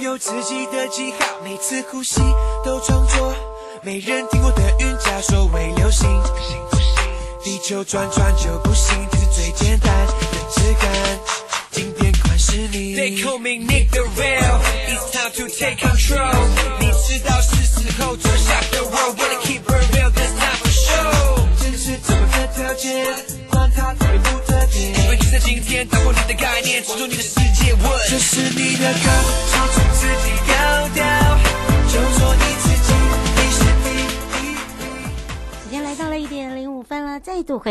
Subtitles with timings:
[0.00, 2.22] 有自己的记号每次呼吸
[2.64, 3.34] 都装作
[3.82, 6.08] 没人听过的韵脚所谓流行。
[7.42, 10.12] 地球转转就不行这是最简单的
[10.54, 10.90] 质感
[11.70, 16.32] 经典款式你 they call me nick irreal it's time to take control.
[16.80, 18.60] 你知道是时候下
[19.42, 20.19] keeper real
[21.98, 23.04] 走过这条街
[23.50, 27.82] 管他特别不特别因为你在今天打破你的概念闯入你的世界问。
[28.08, 29.10] 这是你的歌
[29.50, 30.54] 唱出自己高
[30.94, 31.04] 调
[31.88, 32.69] 就做一次
[35.90, 35.96] 回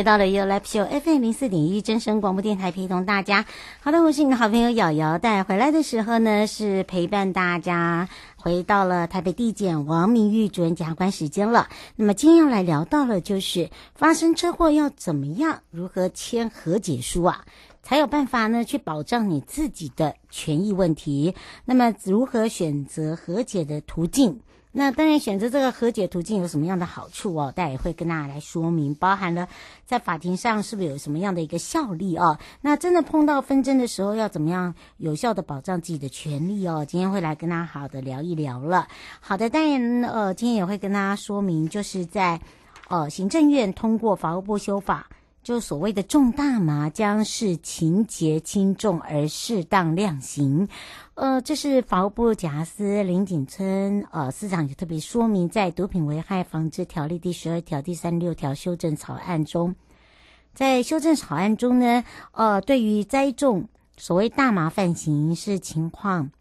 [0.04, 3.46] 到了 You Live Show FM 零四点一真声广播电台，陪同大家。
[3.80, 5.18] 好的，我是你的好朋友瑶瑶。
[5.18, 11.70] 带回来的时候呢，是陪伴大家回到了台北地检王明玉主任检察官时间了。
[11.96, 17.46] 那么今天要来聊到了，就是发生车祸要怎么样，如何签和解书啊，
[17.82, 21.34] 才有办法呢去保障你自己的权益问题。
[21.64, 24.42] 那么如何选择和解的途径？
[24.72, 27.52] 那当然，选择这个和解途径有什么样的好处哦？
[27.56, 29.48] 大家也会跟大家来说明，包含了
[29.88, 32.38] 在法庭上是不是有什么样的一个效力哦？
[32.62, 36.86] 那真的碰到纷争的时候，要怎么样有效的保障自己的权利哦？
[36.88, 38.88] 今天会来跟大家好好的聊一聊了。
[39.20, 42.40] 好的，当然呃，今天也会跟大家说明，就是在
[42.90, 45.08] 呃行政院通过法务部修法。
[45.42, 50.68] 就所谓的重大麻将是情节轻重而适当量刑，
[51.20, 59.76] 呃，这是法务部贾斯林景春呃司长也特别说明，在毒品危害防治条例第十二条第三十六条修正草案中，
[60.54, 66.32] 在修正草案中呢，呃，对于栽种所谓大麻犯刑是情况。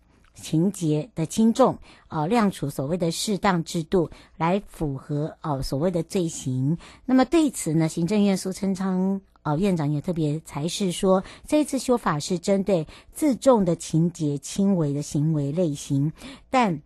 [0.40, 6.78] 情节的轻重，呃，量处所谓的适当制度，来符合呃所谓的罪行。
[7.04, 16.12] 那么对此呢，行政院苏贞昌呃院长也特别才是说，这一次修法是针对自重的情节轻微的行为类型，
[16.50, 16.80] 但。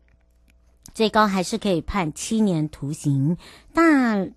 [0.95, 3.39] 最高还是可以判七年徒刑。
[3.73, 3.83] 大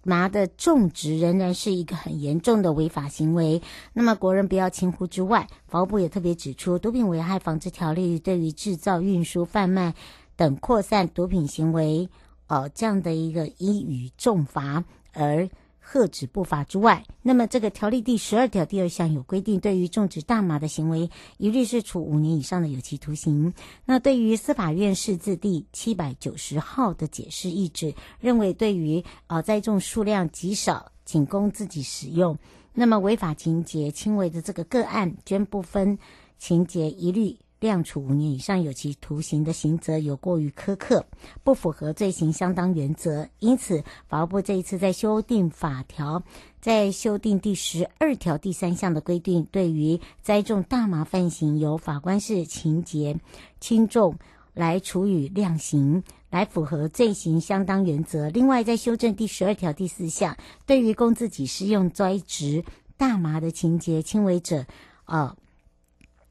[0.03, 3.61] 麻的种植仍然是一个很严重的违法行为。
[3.91, 9.95] 那么国人不要轻忽之外，法务部也特别指出，毒品危害防治条例对于制造、运输、贩卖
[10.37, 12.07] 等扩散毒品行为，
[12.47, 15.49] 呃，这样的一个依予重罚而。
[15.87, 23.53] 喝止不法之外，那么这个条例第十二条第二项有规定，对于种植大麻的行为，一律是处五年以上的有期徒刑。
[23.85, 32.35] 那对于司法院释字第七百九十号的解释意旨，认为对于呃栽种数量极少，仅供自己使用，
[32.73, 35.99] 那么违法情节轻微的这个个案，均不分
[36.39, 37.37] 情节一律。
[37.59, 41.05] 量处五年以上有期徒刑的刑责有过于苛刻，
[41.43, 46.21] 不符合罪刑相当原则，因此法务部这一次在修订法条，
[46.59, 53.17] 在修订第十二条第三项的规定，对于栽种大麻犯行，由法官视情节
[53.59, 54.17] 轻重
[54.53, 58.29] 来处以量刑，来符合罪刑相当原则。
[58.29, 62.63] 另外，在修正第十二条第四项，对于供自己施用栽植
[62.97, 64.65] 大麻的情节轻微者，
[65.05, 65.35] 呃。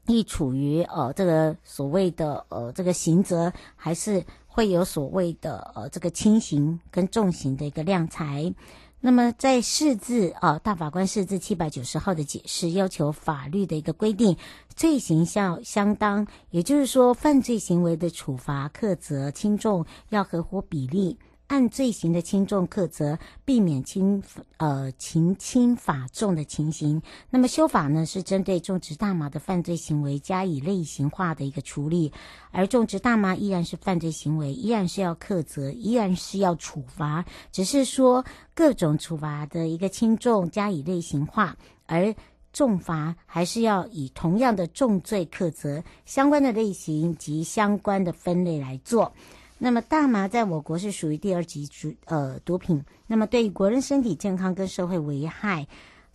[0.07, 8.53] 亦处于呃这个所谓的呃这个刑责，还是会有所谓的呃这个轻刑跟重刑的一个量裁。
[9.01, 14.35] 那么在释字啊，大法官释字七百九十号的解释，要求法律的一个规定，
[14.75, 21.19] 罪行效相当，也就是说犯罪行为的处罚克责轻重要合乎比例。
[21.47, 24.21] 按罪行的轻重克责，避免轻
[24.57, 27.01] 呃情轻法重的情形。
[27.29, 32.11] 那么修法呢，是针对种植大麻的犯罪行为加以类型化的一个处理，
[32.51, 41.55] 而种植大麻依然是犯罪行为，依然是要克责，依然是要处罚，只是说各种处罚的一个轻重加以类型化，
[41.85, 42.13] 而
[42.51, 49.13] 重罚还是要以同样的重罪克责相关的类型及相关的分类来做。
[49.57, 55.65] 那么大麻在我国是属于第二级毒呃毒品，那么对于国人身体健康跟社会危害，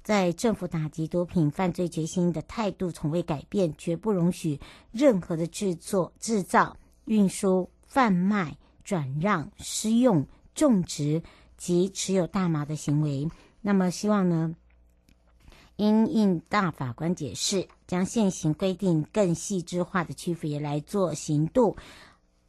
[0.04, 4.60] 在政府打击毒品犯罪决心的态度从未改变，绝不容许
[4.92, 6.76] 任何的制作、制造、
[7.06, 11.22] 运输、贩卖、转让、施用、种植
[11.56, 13.26] 及持有大麻的行为。
[13.62, 14.54] 那么希望呢，
[15.76, 21.74] 因应大法官解释，将现行规定更细致化的区别来做刑度。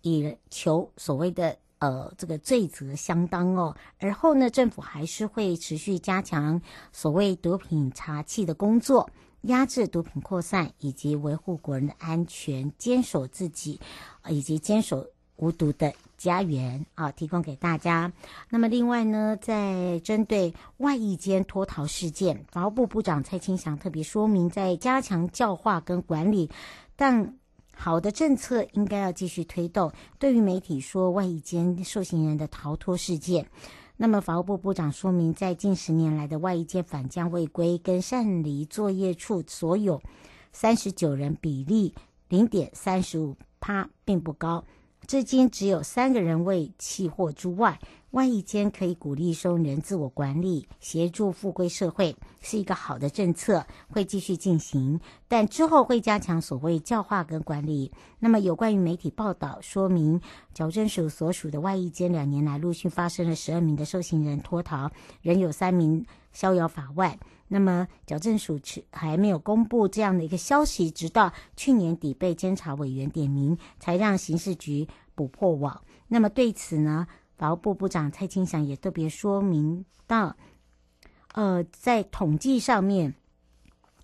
[0.02, 6.62] 以求所谓的呃这个罪责相当哦，而后呢，政府还是会持续加强
[6.92, 9.10] 所谓毒品查缉的工作，
[9.42, 13.80] 压制毒品扩散，以及维护国人的安全，坚守自己，
[14.30, 15.06] 以及坚守
[15.38, 18.12] 无毒的家园啊，提供给大家。
[18.50, 26.50] 那么另外呢，在针对外役间脱逃事件，法务部部长蔡清祥特别说明，在加强教化跟管理，
[26.96, 27.36] 但。
[27.84, 29.92] 好的政策应该要继续推动。
[30.20, 33.44] 对于媒体说外役监受刑人的逃脱事件，
[33.98, 40.00] 那么法务部部长说明，在近十年来的外役监返乡未归跟擅离作业处所有
[40.52, 41.96] 三十九人比例
[42.30, 44.64] 零点三十五趴，并不高。
[45.08, 47.80] 至今只有三个人未弃获之外。
[48.12, 55.00] 外役监可以鼓励收人自我管理，协助复归社会，是一个好的政策，会继续进行。
[55.30, 57.90] 但之后会加强所谓教化跟管理。
[58.20, 60.20] 那么有关于媒体报道说明，
[60.54, 64.92] 矫正署所属的外役监两年来陆续发生了十二名的受刑人脱逃，
[65.22, 67.18] 仍有三名逍遥法外。
[67.48, 68.60] 那么矫正署
[68.92, 74.86] 还没有公布这样的一个消息，直到去年底被监察委员点名，才让刑事局
[75.16, 75.82] 补破网。
[76.10, 77.08] 那么对此呢？
[77.42, 80.36] 劳部部长蔡清祥也特别说明到，
[81.34, 83.16] 呃，在统计上面，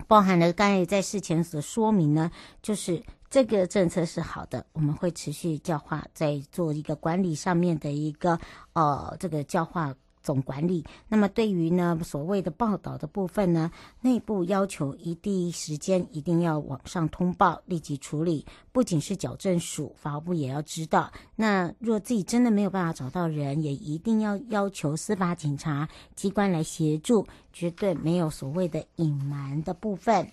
[0.07, 2.31] 包含了刚才在事前所说明呢，
[2.63, 8.39] 就是这个政策是好的，我们会持续教化，在做一个管理上面的一个
[8.73, 9.93] 呃这个教化。
[10.21, 10.83] 总管理。
[11.07, 13.71] 那么对于呢所谓的报道的部分呢，
[14.01, 18.45] 内部要求一第一时间一定要往上通报，立即处理。
[18.71, 21.11] 不仅是矫正署，法务部也要知道。
[21.35, 30.31] 那若自己真的没有办法找到人，也一定要要求司法警察机关来协助，绝对没有所谓的隐瞒的部分。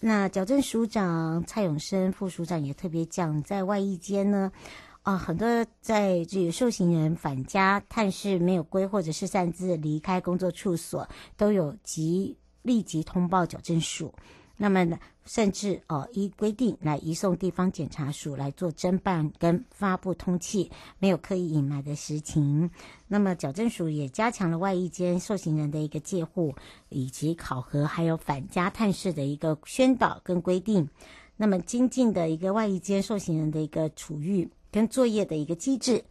[0.00, 4.50] 那矫正署长蔡永生副署长也特别讲，在外役监呢。
[5.02, 14.14] 啊，很多在这个受刑人返家探视没有归，或者是擅自离开工作处所，都有即立即通报矫正署。
[14.56, 22.70] 那么呢，甚至哦依规定来移送地方检察署来做侦办跟发布通气，没有刻意隐瞒的实情。
[23.08, 26.54] 那么矫正署也加强了外役间受刑人的一个戒护
[26.90, 30.88] 以及考核，还有返家探视的一个宣导跟规定。
[31.36, 34.48] 那么精进的一个外役间受刑人的一个处遇。
[34.72, 36.02] 跟作业的一个机制，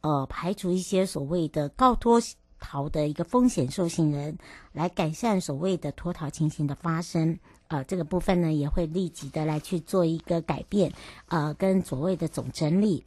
[0.00, 2.18] 呃，排除一些所谓的告脱
[2.60, 4.38] 逃的一个风险受刑人，
[4.72, 7.36] 来改善所谓的脱逃情形的发生，
[7.68, 10.90] 呃，这个部分呢也会立即的来去做一个改变，
[11.26, 13.04] 呃，跟所谓的总整理，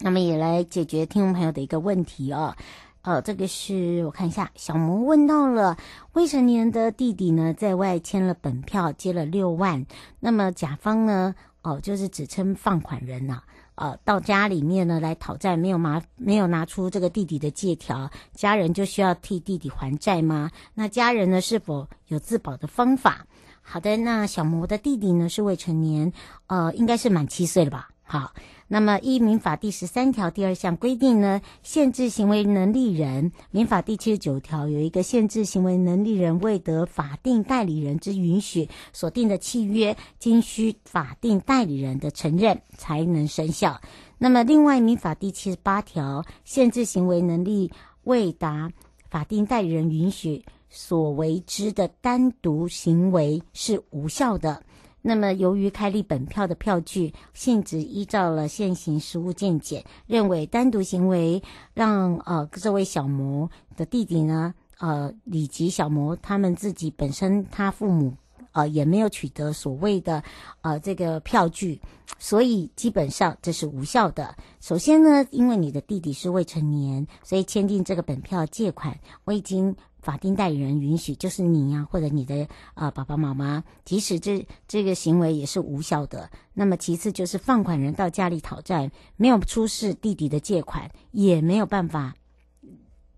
[0.00, 2.56] 那么也来解决听众朋友的一个问题哦。
[3.02, 5.76] 呃，这个是我看一下，小魔问到了
[6.14, 9.86] 未成年的弟弟呢，在外签了本票，借了六万，
[10.18, 13.40] 那么甲方呢，哦、就是只称放款人呢、
[13.76, 20.50] 呃，到家里面呢来讨债，没有拿没有拿出这个弟弟的借条，家人就需要替弟弟还债吗？
[20.74, 23.26] 那家人呢是否有自保的方法？
[23.62, 26.12] 好的，那小魔的弟弟呢是未成年，
[26.46, 27.90] 呃，应该是满七岁了吧？
[28.06, 28.32] 好。
[28.68, 43.80] 那么，依民法第十三条第二项规定呢，限制行为能力人，民法第七十九条有一个限制行为能力人未得法定代理人之允许所定的契约，经需法定代理人的承认才能生效。
[44.18, 47.70] 那么，另外民法第七十八条限制行为能力
[48.02, 48.72] 未达
[49.08, 54.60] 法定代理人允许所为之的单独行为是无效的。
[55.08, 61.40] 那么，由于开立本票的票据性质依照了现行实务见解，认为单独行为
[61.74, 68.14] 让呃这位小魔的弟弟呢，呃以及小魔他们自己本身他父母
[68.50, 70.24] 呃也没有取得所谓的
[70.62, 71.80] 呃这个票据，
[72.18, 74.34] 所以基本上这是无效的。
[74.60, 79.76] 首先呢，因为你的弟弟是未成年，所以签订这个本票借款未经。
[80.06, 86.30] 法定代理人允许，就是你呀、或者你的啊、爸爸妈妈，即使这这个行为也是无效的。
[86.54, 92.14] 那么其次就是放款人到家里讨债，没有出示弟弟的借款，也没有办法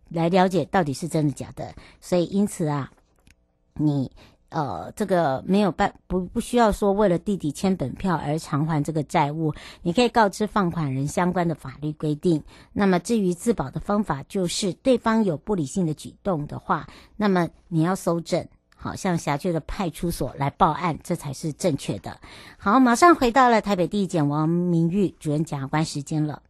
[0.08, 1.74] 来了解到底是真的假的。
[2.00, 2.90] 所以因此啊，
[3.74, 4.10] 你。
[4.50, 9.52] 呃，这个没有办不不需要说为了弟弟签本票而偿还这个债务，
[9.82, 12.42] 你可以告知放款人相关的法律规定。
[12.72, 22.18] 那么至于自保的方法，就是对方有不理性的举动的话，那么你要搜证，好，向辖区的派出所来报案，这才是正确的。
[22.56, 26.42] 好，马上回到了台北地检王明玉主任检察官时间了。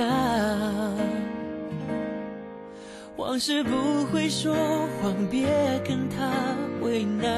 [0.00, 0.96] 心脏。
[3.16, 4.54] 往事不会说
[5.02, 5.46] 谎，别
[5.86, 6.32] 跟他
[6.80, 7.30] 为难。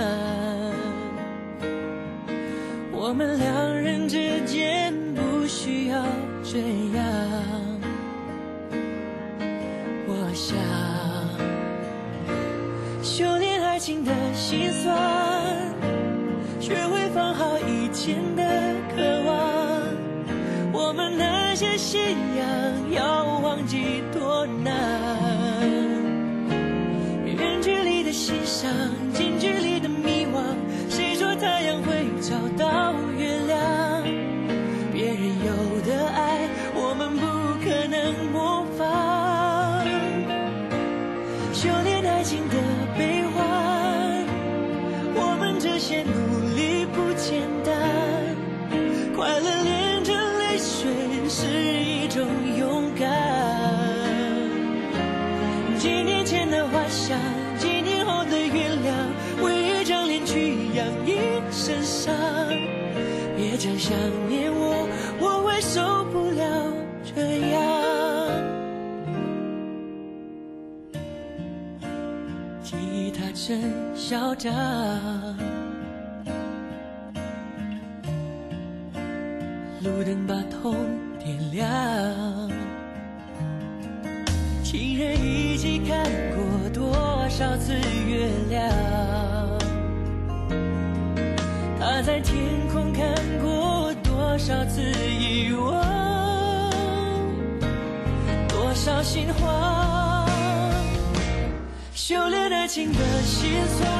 [2.93, 6.05] 我们两人之间不需要
[6.45, 6.61] 这
[6.97, 7.05] 样。
[10.07, 10.57] 我想
[13.03, 13.73] 修炼爱。
[13.83, 14.97] 情的心酸，
[16.61, 18.45] 学会放好以前的
[21.63, 22.01] 些信
[22.37, 23.22] 仰，要
[55.83, 57.19] 几年前的幻想，
[57.59, 61.19] 几年后的原谅，为一张脸去养一
[61.51, 62.15] 身伤。
[63.37, 63.93] 别讲想
[64.29, 64.87] 念我，
[65.19, 66.73] 我会受不了
[67.03, 67.59] 这样。
[72.63, 73.61] 吉他真
[73.97, 74.55] 嚣张。
[79.83, 80.77] 路灯把痛
[81.19, 81.69] 点亮，
[84.63, 85.32] 情人一起看过多
[87.33, 87.73] 多少次
[88.07, 88.69] 月亮？
[91.81, 96.71] 他在天空看过多少次遗忘？
[98.49, 100.29] 多少心慌？
[101.95, 103.91] 修炼爱情的心酸，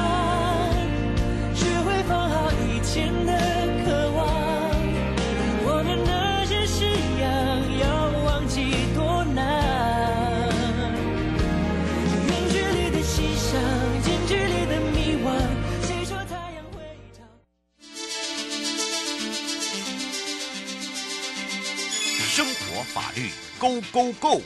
[23.93, 24.41] Go Go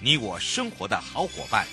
[0.00, 1.66] 你我生活的好伙伴，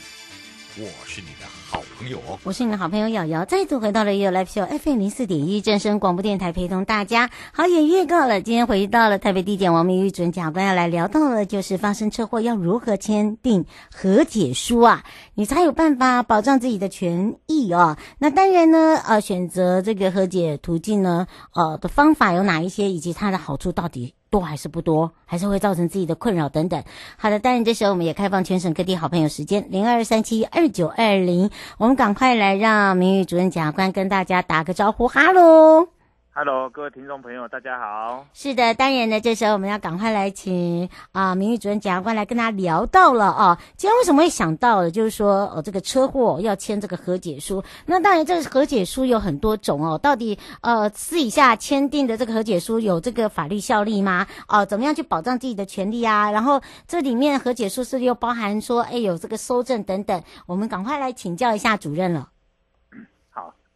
[0.75, 7.29] 我是你的好朋友，我是你的好朋友瑶瑶，再度回到了 You Live Show FM 零四点一正声广播电台，陪同大家。
[7.53, 15.03] 好，也预告了，今天回到了台北地检王明玉主任检察官要来聊到了，就是发生车祸要如何签订和解书啊，
[15.35, 17.97] 你才有办法保障自己的权益哦。
[18.17, 26.83] 那当然呢，呃，选择这个和解途径呢，呃的方法有哪一些，以及它的好处到底多还是不多，还是会造成自己的困扰等等。
[27.17, 36.00] 好的，当然这时候我们也开放全省各地好朋友时间零二三七二九二零，我们赶快来让明玉主任检察官跟大家打个招呼，哈喽。
[36.33, 38.25] Hello，各位听众朋友，大家好。
[38.33, 43.59] 是的，当然呢，这时候我们要赶快来请啊，明玉主任检察官来跟他聊到了啊。
[43.75, 47.61] 今天为什么会想到了，就是说，呃，这个车祸要签这个和解书。
[47.85, 49.97] 那当然，这个和解书有很多种哦。
[49.97, 54.25] 到底呃，私底下签订的这个和解书有这个法律效力吗？
[54.47, 56.31] 哦、怎么样去保障自己的权利啊？
[56.31, 60.23] 然后这里面和解书是又包含说，哎，有这个搜证等等。
[60.45, 62.29] 我们赶快来请教一下主任了。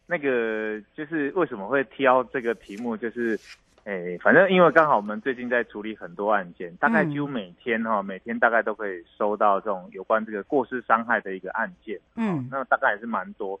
[0.08, 3.36] 那个就是为什么会挑这个题目，就是，
[3.82, 13.58] 诶，反正因为刚好我们最近在处理很多案件，大概几乎每天哈、哦，每天大概都可以收到这种有关这个过失伤害的一个案件，嗯、哦，那大概也是蛮多。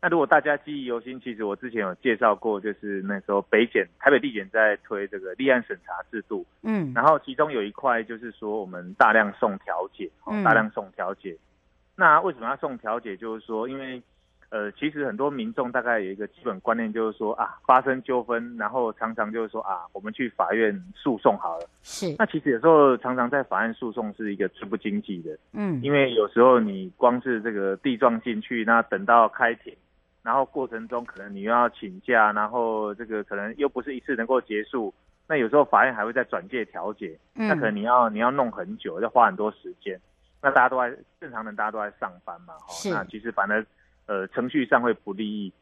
[0.00, 11.36] 那如果大家记忆犹新，其实我之前有介绍过，就是那时候北检、台北地检在推这个立案审查制度，嗯，然后其中有一块就是说我们大量送调解，哦，大量送调解。
[11.94, 13.14] 那为什么要送调解？
[13.14, 14.02] 就是说因为。
[14.54, 21.66] 呃，其实很多民众大概有一个基本观念，就是说啊，发生纠纷，然后常常就是说啊，我们去法院诉讼好了。
[21.82, 22.14] 是。
[22.20, 25.36] 那其实有时候常常在法院诉讼是一个最不经济的。
[25.54, 25.82] 嗯。
[25.82, 29.74] 因为有时候你光是这个地状进去，那等到开庭，
[30.22, 34.94] 然后过程中可能你又要请假，然后这个可能又不是一次能够结束。
[35.26, 37.48] 那有时候法院还会再转介调解，嗯。
[37.48, 40.00] 那可能你要你要弄很久，要花很多时间。
[40.40, 42.54] 那大家都在正常人，大家都在上班嘛。
[42.68, 42.90] 是。
[42.90, 43.66] 那其实反而。
[44.06, 45.52] 呃，程序上会不利益。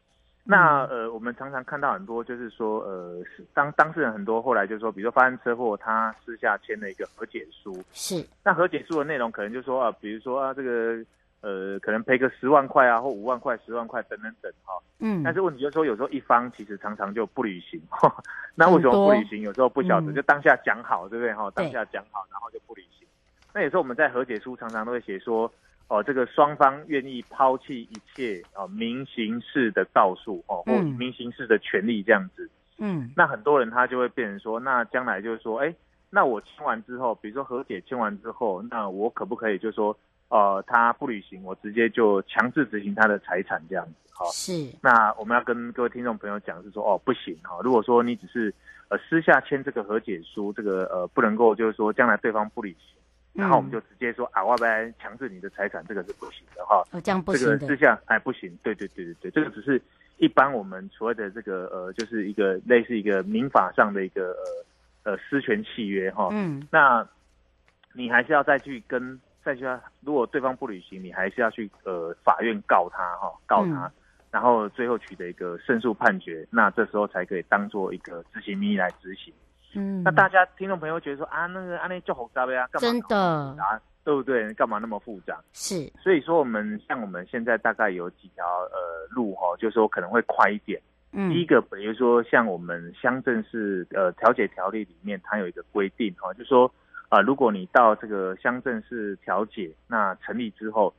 [0.44, 3.22] 那呃，我们常常看到很多，就是说，呃，
[3.54, 7.72] 当当事人很多后来就是说，比如说发生车祸，他私下签了一个和解书。
[7.92, 8.26] 是。
[8.42, 10.98] 那和解书的内容可能就是说啊，比如说啊，这个
[11.42, 14.74] 呃，可能赔个十万块啊，或五万块、十万块等等等哈。
[14.98, 15.22] 嗯。
[15.22, 17.80] 但是问题就是说，有时候一方其实常常就不履行。
[18.56, 19.42] 那为什么不履行？
[19.42, 21.32] 有时候不晓得，就当下讲好，对不对？
[21.32, 23.06] 哈，当下讲好，然后就不履行。
[23.54, 25.48] 那有时候我们在和解书常常都会写说。
[25.88, 32.48] 哦，这个双方愿意抛弃一切哦，民刑事的告诉哦，或民刑事的权利这样子。
[32.78, 35.74] 嗯，那很多人他就会变成说，那将来就是说，哎，
[36.08, 39.96] 那我签完之后，比如说和解签完之后，那我可不可以就是说，
[40.28, 43.92] 呃，他不履行，我直接就强制执行他的财产这样子？
[44.14, 44.52] 哈，是。
[44.80, 47.58] 那我们要跟各位听众朋友讲是说，哦，不行哈。
[47.62, 48.52] 如果说你只是
[48.88, 52.96] 呃私下签这个和解书，这个呃不能够就是说将来对方不履行。
[53.32, 56.82] 然后我们就直接说、嗯、啊，我不然强制你的财产，这个是不行的哈。
[56.90, 57.46] 哦，这样不行。
[57.48, 59.80] 这个事项哎不行，对对对对对，这个只是
[60.18, 64.36] 一般我们所谓的这个呃，就是一个类似一个民法上的一个
[65.04, 66.28] 呃呃私权契约哈。
[66.32, 66.62] 嗯。
[66.70, 67.06] 那
[67.94, 69.64] 你还是要再去跟再去，
[70.00, 73.92] 如果对方不履行，你还是要去呃法院告他哈，告他，嗯、
[74.30, 79.32] 然后最后取得一个胜诉判决，那这时候才可以当做一个执行命令来执行。
[79.74, 84.52] 嗯，那大家听众朋友觉得说啊，那个安内就好杂呀，干嘛真的啊，对不对？
[84.54, 85.40] 干嘛那么复杂？
[85.52, 90.80] 是，所以说我们像我们现在大概有几条呃路哈，就是说可能会快一点。
[91.12, 96.66] 嗯，第一个比如说像我们乡镇市呃调解条例里面，它有一个规定哈，就说
[97.08, 100.92] 啊、呃，如果你到这个乡镇市调解那成立之后，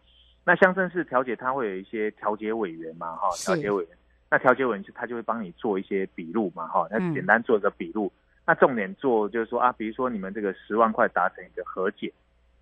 [0.45, 3.97] 那乡镇市调解它会有一些调解委员嘛哈，调解委员，
[4.31, 8.11] 那调解委员就他就会帮你做一些笔录嘛哈，那简单做一个笔录。
[8.15, 12.11] 嗯那重点做就是说啊，比如说你们这个十万块达成一个和解，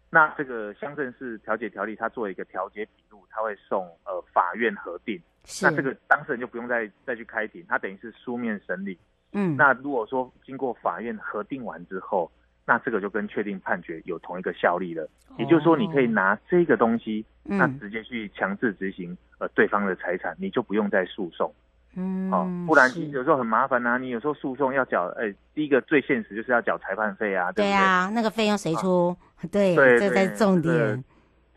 [0.09, 5.19] 那这个乡镇市调解条例，它做一个调解笔录，它会送呃法院核定。
[5.61, 8.95] 那这个当事人就不用再再去开庭，他等于是书面审理。
[9.33, 9.57] 嗯。
[9.57, 12.31] 那如果说经过法院核定完之后，
[12.63, 15.09] 那这个就跟确定判决有同一个效力了。
[15.39, 21.51] 也就是说，你可以拿这个东西，那直接去强制执行呃对方的财产，你就不用再诉讼。
[21.95, 23.97] 嗯，哦，不然有时候很麻烦呐、啊。
[23.97, 29.15] 你有时候诉讼要缴，哎、欸，第一个最现实就是要缴裁判费啊，对啊，那个费用谁出？
[29.37, 31.03] 啊、 对，對，这才是重点。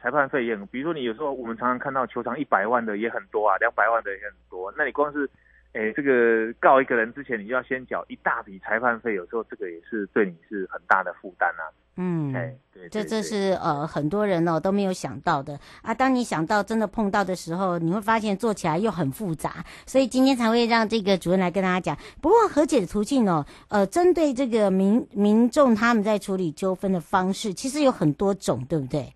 [0.02, 4.72] 裁判费用，比如说你有时候我们常常看到球场一百万的也很多啊，两百万的也很多。
[4.76, 5.30] 那你光是，
[5.74, 11.62] 哎、欸，这个告一个人之前，你就要先缴一大笔裁判费，有时候这个也是对你是很大的负担啊。
[11.96, 15.92] 嗯，哎，对，这这是呃很多人哦都没有想到的啊。
[15.92, 21.96] 当你想到真的碰到的时候，你会发现做起来又很复杂，所以今天才会让这个主任来跟大家讲。
[22.20, 29.12] 不过和解的途径哦，呃，针对这个民民众他们在处理纠纷的方式，其实有很多种，对不对？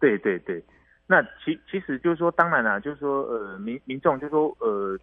[0.00, 0.62] 对对对，
[1.06, 4.96] 那其其实就是说，当然啦，就是说，呃，民民众就是说，呃，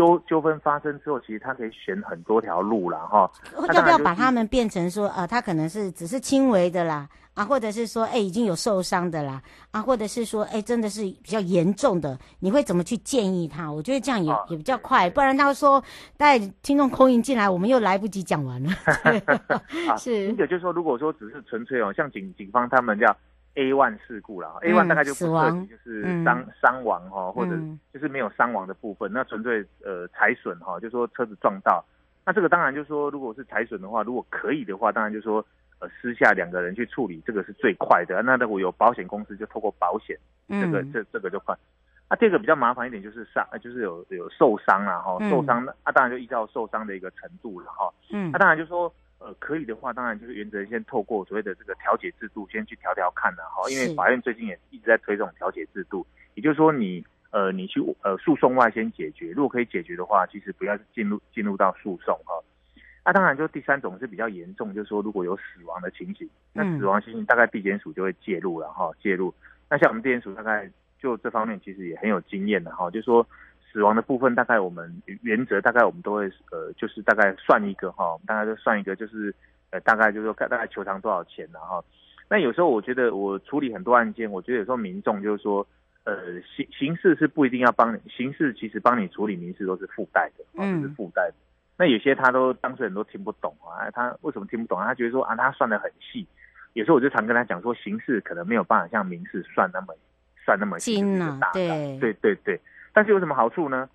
[0.00, 3.00] 纠纠纷发生之后，其实他可以选很多条路啦。
[3.00, 3.30] 哈。
[3.74, 13.70] 要不要把他们变成说，呃，他可能是只是轻微的啦，啊，或者是说，哎，已经有受伤的啦，啊，或者是说，哎，真的是比较严重的，你会怎么去建议他？
[13.70, 15.84] 我觉得这样也、啊、也比较快，不然他说
[16.16, 18.70] 带听众空运进来，我们又来不及讲完了。
[19.98, 23.14] 是，第一个就是说，如果说只是纯粹哦，像警警方他们叫。
[23.54, 27.52] A one 事故了，A one 大概就不涉及就是伤伤亡哈，或者
[27.92, 31.84] 就是没有伤亡的部分，那纯粹呃财损哈，就说车子撞到，
[32.24, 35.44] 那这个当然就是说，如果是财损的话，如果可以的话，当然就是说
[35.80, 38.22] 呃私下两个人去处理，这个是最快的。
[38.22, 40.16] 那如果有保险公司就透过保险，
[40.48, 41.56] 这个这这个就快。
[42.08, 47.92] 那这个比较麻烦一点就是伤，就是有有受伤啊哈，受伤那啊当然就依照受伤的一个程度了哈。
[48.10, 48.92] 嗯，那当然就是说。
[49.20, 53.68] 呃，可以的话，当然就是原则先透过所谓的这个调解制度，先去调调看的哈。
[53.68, 62.32] 因为法院最近也一直在推这种调解制度，也就是说你呃你去呃诉讼外先解决，如果可以解决的话，其实不要进入进入到诉讼哈。
[63.04, 69.34] 那、啊、当然就第三种是比较严重，就是说如果有死亡的情形，那死亡情形大概地检署就会介入了哈，介入。
[69.68, 70.66] 那像我们地检署大概
[70.98, 73.26] 就这方面其实也很有经验的哈，就是说。
[73.72, 79.32] 死亡的部分大概我们原则大概我们都会呃就是大概算一个哈，大概就算一个就是
[79.70, 81.84] 呃大概就是说大概求偿多少钱然后，
[82.28, 85.64] 那有时候我觉得我处理很多案件，我觉得有时候民众就是说
[86.04, 91.34] 呃刑刑事是不一定要帮你，刑事其实帮你处理民事都是附带的，嗯，是附带的。
[91.76, 94.86] 那有些他都当事人都听不懂啊，他为什么听不懂啊？
[94.86, 96.26] 他觉得说啊他算的很细，
[96.72, 99.94] 有时候我就常跟他讲说刑事可能没有办法像民事算那么
[100.44, 102.60] 算那么精啊，对对对对。
[102.92, 103.88] 但是有什么好处呢？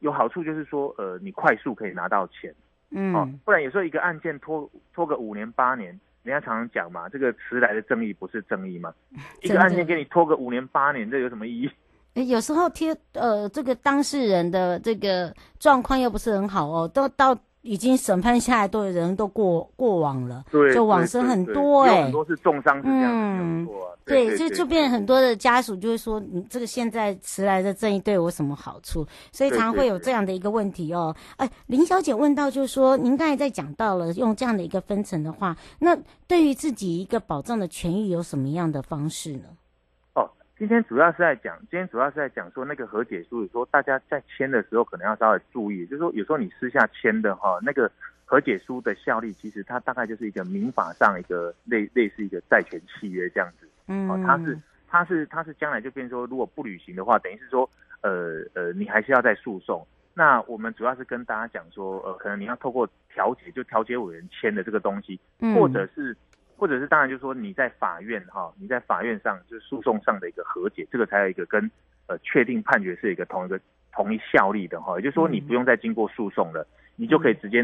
[0.00, 2.54] 有好处就是说，呃，你快速可以拿到钱，
[2.90, 5.88] 嗯，哦，不然有时候一个案件拖拖个五年八年，
[6.22, 8.94] 人家常常讲嘛，这个迟来的正义不是正义嘛？
[9.42, 11.70] 一个案件给你拖个五年八年，这有什么意义？
[12.14, 17.38] 诶，有时候贴呃，这个当事人的这个状况又不是很好哦，都到。
[17.62, 23.68] 已经审判下来，都有人都过过往了，对，就往生很多哎、欸，很多是重伤是这样嗯，
[24.06, 29.06] 对，就就变很多的家属就会说，你这个现在迟来的正义对我什么好处？
[29.30, 31.14] 所以常常会有这样的一个问题哦。
[31.36, 35.96] 哎，林小姐问到，就是说，您刚才在讲到了用这样的一个分层的话，那
[36.26, 39.44] 对于自己一个保障的权益有什么样的方式呢？
[40.60, 47.90] 今天主要是在讲，今天主要是在讲说那个和解书，说大家在签的时候可能要稍微注意，就是说有时候你私下签的哈，那个
[48.26, 57.66] 和解书的效力，其实它大概就是一个民法上一个类类似一个债权契约这样子，嗯，它是它是它是将来就变成说，如果不履行的话，等于是说，
[58.02, 59.82] 呃呃，你还是要再诉讼。
[60.12, 65.18] 那我们主要是跟大家讲说，呃，可能你要透过调解，就调解委员签的这个东西，
[65.56, 66.14] 或者是。
[66.60, 71.70] 或者是当然就是说你在法院哈，你在法院上就是诉讼上的一个和解，这个才有一个跟
[72.06, 73.58] 呃确定判决是一个同一个
[73.94, 77.62] 同一效力的哈，也就是说你不用再经过诉讼了，你就可以直接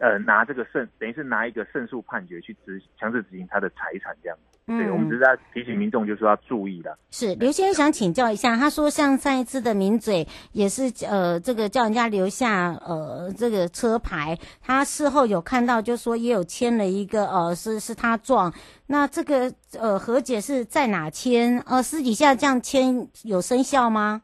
[0.00, 4.36] 呃拿这个胜，等于是拿一个胜诉判决去执强制执行他的财产这样。
[4.66, 6.96] 对，我们只是在提醒民众，就是说要注意的。
[7.10, 18.52] 是刘先生想请教一下，他说像上一次的名嘴也是呃，这个叫人家留下呃这个车牌，他事后有看到，就说也有签了一个呃是是他撞，
[18.86, 21.58] 那这个呃和解是在哪签？
[21.66, 24.22] 呃私底下这样签有生效吗？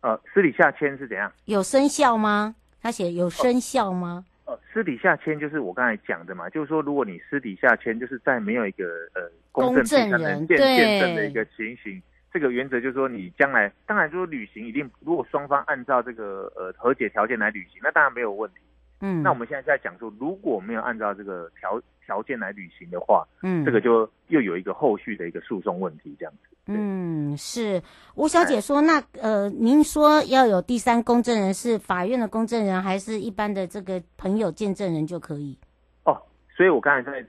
[0.00, 1.30] 呃私底下签是怎样？
[1.44, 2.56] 有生效吗？
[2.88, 4.24] 他写有生效吗？
[4.46, 18.56] 呃私底下签就是我刚才讲的嘛，就是说，如果你私底下签，就是在没有一个呃公证才能见见证的一个情形，这个原则就是说，你将来当然说履行一定，如果双方按照这个呃和解条件来履行，那当然没有问题。
[19.00, 26.56] 嗯，那我们现在在讲说，如果没有按照这个条条件来履行的话，嗯，这个就又有一个后续的一个诉讼问题，这样子。
[26.66, 27.80] 嗯，是
[28.14, 35.56] 吴小姐说，那呃，您说要有第三公证人，是法院的公证人，还是一般的这个朋友见证人就可以？
[36.04, 36.20] 哦，
[36.54, 37.24] 所以我刚才在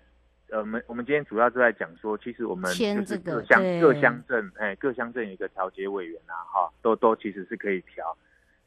[0.49, 8.17] 呃，我们我们今天主要是在讲说，其实我们就是各乡各乡镇，哎，各乡镇有一个调解委员啊，哈，都都其实是可以调。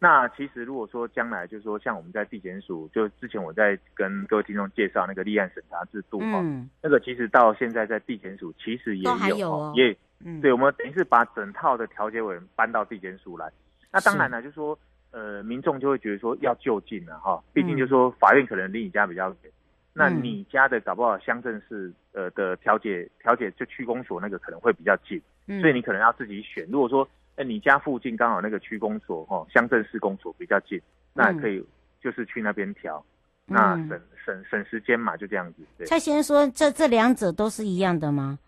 [0.02, 9.96] 那其实如果说将来就是说，像我们在地检署，就之前我在跟各位听众介绍那个立案审查制度哈，嗯，那个其实到现在在地检署其实也有，还有哦，也。
[10.24, 13.48] 嗯，对，我们等于是把整套的调解委员搬到地检署来。
[13.92, 14.76] 那当然了，就是说，
[15.12, 26.66] 呃，民众就会觉得说要就近了哈，毕竟就是说法院可能离你家比较远，嗯、那你家的搞不好乡镇市呃的调解调解就区公所那个可能会比较近，嗯、所以你可能要自己选。
[26.68, 30.80] 如果说，哎，你家附近刚好那个区公所哈，乡镇市公所比较近，
[31.14, 31.64] 那可以
[32.02, 33.04] 就是去那边调，
[33.46, 35.62] 嗯、那省省省时间嘛，就这样子。
[35.78, 35.86] 对。
[35.86, 38.38] 蔡先生说，这这两者都是一样的吗？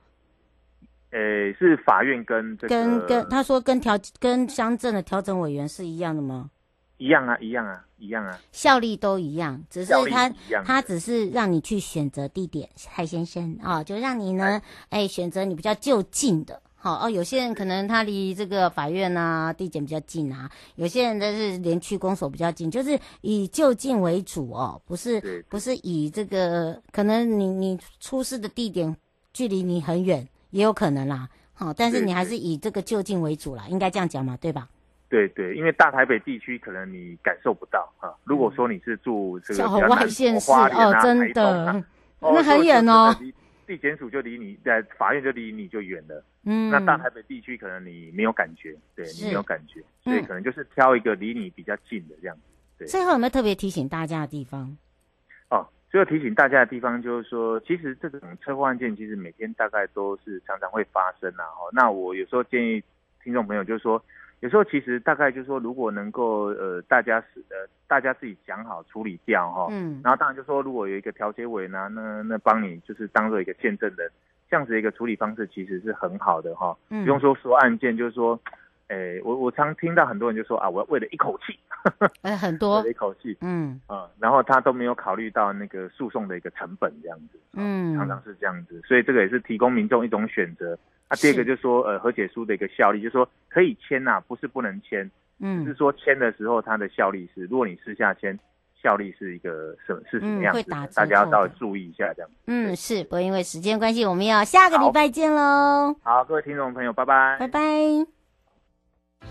[1.11, 6.51] 呃，是法院跟这个跟跟他说跟调跟乡镇的调整委员是一样的吗？
[6.97, 10.29] 一样啊，一样啊，一样啊，效力都一样，只是他
[10.64, 28.94] 他只是让你去选择地点，蔡先生啊、哦，就让你呢，哎，哎，选择你比较就近的，好、哦、哦，有些人可能他离这个法院啊、地检比较近啊，有些人的是连区公所比较近，就是以就近为主哦，不是不是以这个可能你你出事的地点
[29.33, 34.68] 距离你很远，也有可能啦，好、哦，但是你还是以这个就近为主啦，应该这样讲嘛，对吧？
[35.09, 38.12] 对对，因为大台北地区可能你感受不到啊。
[38.25, 41.83] 如果说你是住这个小外县市哦，真的，
[42.20, 43.16] 那很远哦。
[43.64, 46.24] 地检署就离你，在法院就离你就远了。
[46.44, 52.42] 嗯，那大台北地区可能你没有感觉，对你没有感觉，所以可能就是挑一个离你比较近的这样子。
[52.79, 54.77] 对，最后有没有特别提醒大家的地方？
[55.48, 61.44] 哦，最后提醒大家的地方就是说，其实这种车祸案件其实每天大概都是常常会发生啊。
[61.44, 62.83] 哦，那我有时候建议
[63.22, 64.03] 听众朋友就是说。
[64.45, 74.07] 有时候其实大概就是说，如果能够呃，大家是呃，大家自己讲好处理掉哈，嗯，然后当然就是说，如果有一个调解委呢，那那帮你就是当做一个见证人，
[74.51, 78.39] 这样子一个处理方式其实是很好的哈，嗯，不用说说案件，就是说，
[78.89, 81.59] 诶，我我常听到很多人就说啊，我要为了一口气，
[82.21, 82.81] 哎，很 多。
[82.81, 83.81] 为了一口气，嗯。
[83.87, 90.79] 啊，然后他都没有考虑到那个诉讼的一个成本这样子，嗯，常常是这样子，所以这个也是提供民众一种选择。
[91.14, 98.38] 啊，第二个就是说，呃，和解书的一个效力，就是说可以签呐、啊，不是不能签，嗯，是说签的时候它的效力是，如果你私下签，
[98.83, 102.31] 效力是一个什么是什么样子，嗯、会打大家要稍微注意一下这样。
[102.46, 105.94] 嗯，是，不过因为时间关系，我们要下个礼拜见喽。
[106.03, 107.61] 好，各位听众朋友，拜拜，拜拜。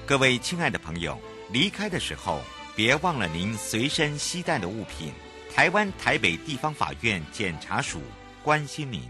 [0.08, 1.18] 各位亲爱的朋友，
[1.52, 2.40] 离开的时候
[2.76, 5.14] 别忘了您随身携带的物品。
[5.54, 8.00] 台湾台北地方法院检察署
[8.44, 9.02] 关心您。